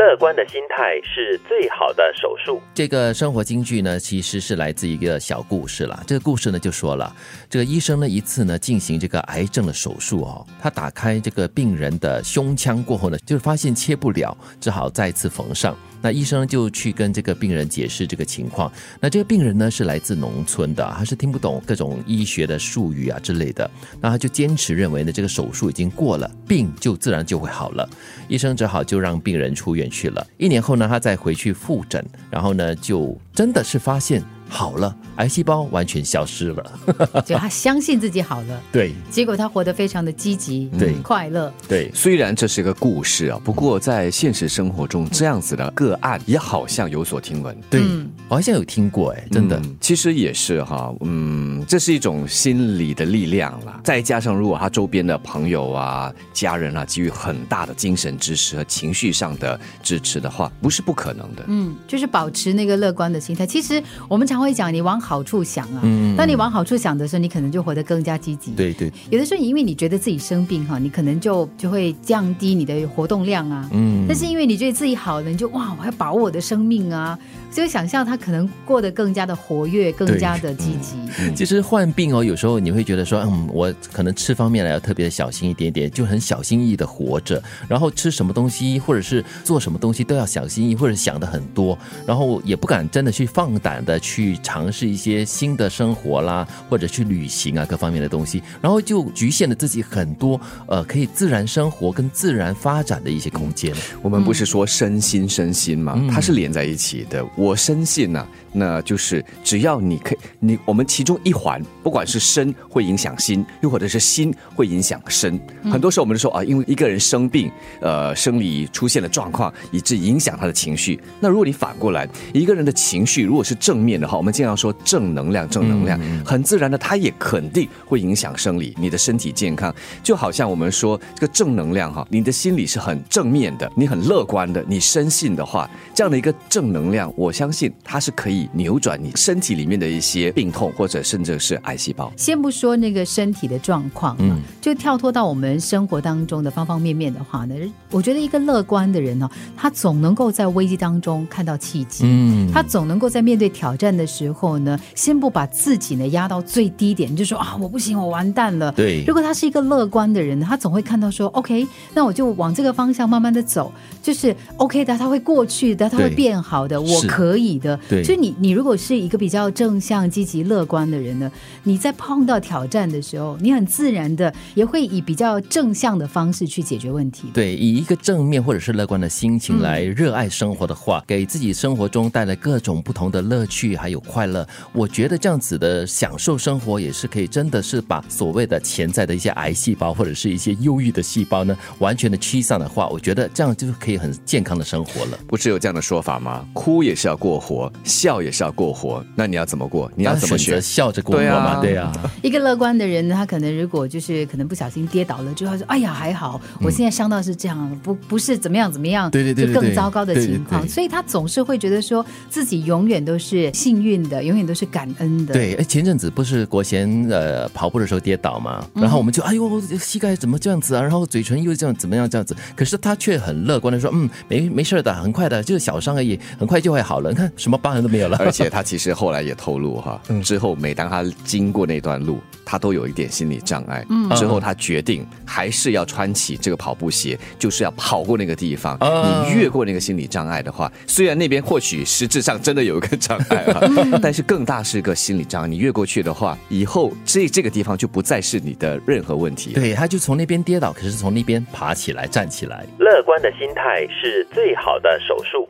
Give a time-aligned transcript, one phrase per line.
[0.00, 2.58] 乐观的心态是最好的手术。
[2.72, 6.02] 这个生活金句呢，其实是来自一个小故事啦。
[6.06, 7.14] 这个故事呢，就说了，
[7.50, 15.76] 这个医生呢一次呢进行这个癌症的手术哦，他打开这个病人的胸腔过后呢，就发现切不了，只好再次缝上。
[16.02, 18.72] 那医生就去跟这个病人解释这个情况。
[19.00, 23.70] 那这个病人呢是来自农村的，他是听不懂各种医学的术语啊之类的。
[24.00, 27.86] 那他就坚持认为呢，这个手术已经过了，病就自然就会好了。
[28.28, 30.26] 医生只好就让病人出院去了。
[30.38, 34.22] 一年后呢，他再回去复诊，然后呢，就真的是发现。
[34.52, 36.72] 好了，癌细胞完全消失了，
[37.24, 41.88] 就他相信自己好了， 对，结果他活得非常的积极，对，快乐，对。
[41.94, 47.80] 虽然这是个故事啊，不过在现实生活中，这样子的个案也好像有所听闻，对，
[48.28, 63.46] 我好像有听过，哎，真的，其实也是哈，嗯，这是一种心理的力量了，再加上如果他周边的朋友啊、家人啊给予很大的精神支持和情绪上的支持的话，不是不可能的，嗯，就是保持那个乐观的心态。
[63.46, 64.39] 其实我们常。
[64.40, 68.50] 会讲你往好处想啊，嗯当你往好处想的时候，你可能就活得更加积极。
[68.52, 73.68] 对对，有的时候因为你觉得自己生病哈，你可能就就会降低你的活动量啊。
[73.72, 77.18] 嗯，但是因为你觉得自己好了，你就哇，我要把握我的生命啊。
[77.52, 81.34] 所以想象他可能过得更加的活跃，更加的积极。
[81.34, 87.42] 其实患病哦，有时候你会觉得说，嗯，我可能吃方面呢要特别的小心一点点，就很小心翼翼的活着。
[87.66, 103.74] 然后吃什么东西或者是做什么东西都要小心翼翼，或者想的很多，然后也不敢真的去放胆的去尝试一些新的生活啦，或者去旅行啊各方面的东西，然后就局限了自己很多呃可以自然生活跟自然发展的一些空间。
[104.02, 106.00] 我们不是说身心身心吗？
[106.10, 107.24] 它是连在一起的。
[107.36, 115.38] 我深信呢，那就是只要你可以，你我们其中一环，不管是身会影响心，又或者是心会影响身。
[115.64, 117.50] 很多时候我们都说啊，因为一个人生病，
[117.80, 121.00] 呃，生理出现了状况，以致影响他的情绪。
[121.20, 129.74] 那如果你反过来，一个人的情绪如果是正面的话，我们经常说正能量，正能量，很自然的，它也肯定会影响生理，你的身体健康。
[130.02, 137.30] 就好像我们说这个正能量哈，你的心理是很正面的，你很乐观的，你深信的话，这样的一个正能量，我。
[137.30, 142.12] 我相信它是可以扭转你身体里面的一些病痛，或者甚至是癌细胞。
[142.16, 147.54] 先不说那个身体的状况，嗯，就跳脱到我们生活当中的方方面面的话呢，
[147.92, 158.72] 我觉得一个乐观的人呢，他总能够在危机当中看到契机，嗯，他总能够在面对挑战的时候呢，先不把自己呢压到最低点，就说啊，我不行，我完蛋了。
[158.72, 163.70] 对，如果他是一个乐观的人，他总会看到说，OK，那我就往这个方向慢慢的走，
[164.02, 167.00] 就是 OK 的，他会过去的，他会变好的，我。
[167.10, 171.30] 可以的，对，所以你，你如果是一个比较正向、积极、乐观的人呢，
[171.64, 177.28] 你在碰到挑战的时候，你很自然的也会以比较正向的方式去解决问题。
[177.34, 195.18] 对，以一个正面或者是乐观的心情来热爱生活的话，给自己生活中带来各种不同的乐趣还有快乐，我觉得这样子的享受生活也是可以，真的是把所谓的潜在的一些癌细胞或者是一些忧郁的细胞呢，完全的驱散的话，我觉得这样就是可以很健康的生活了。
[195.26, 196.46] 不是有这样的说法吗？
[196.54, 197.10] 哭也是。
[197.10, 199.90] 要过活，笑也是要过活，那你要怎么过？
[199.96, 200.60] 你要怎么学？
[200.60, 201.58] 笑着过活吗？
[201.60, 201.90] 对呀。
[202.22, 215.32] 一个乐观的人，他可能如果就是可能不小心跌倒了，就会说：“哎呀，还好，我现在伤到是这样，不不是怎么样怎么样，对对对，就更糟糕的情况。”所以他总是会觉得说自己永远都是幸运的，永远都是感恩的。
[215.34, 220.82] 对，哎，前阵子不是国贤呃跑步的时候跌倒嘛，然后我们就哎呦，膝盖怎么这样子啊？
[220.82, 222.36] 然后嘴唇又这样怎么样这样子？
[222.54, 232.20] 可是他却很乐观的说：“嗯，没没事的，很快的，就是小伤而已，很快就会好了。”你看什么疤痕都没有了，而且他其实后来也透露哈，之后每当他经过那段路，
[232.50, 233.86] 他都有一点心理障碍。
[233.88, 238.76] 嗯，之后他决定还是要穿起这个跑步鞋，就是要跑过那个地方。
[238.80, 243.60] 你越过那个心理障碍的话，虽然那边或许实质上真的有一个障碍啊，
[244.02, 245.48] 但是更大是一个心理障碍。
[245.48, 249.52] 你越过去的话，以后这这个地方就不再是你的任何问题。
[249.52, 252.66] 对，他就从那边跌倒，可是从那边爬起来站起来。
[252.80, 255.48] 乐观的心态是最好的手术。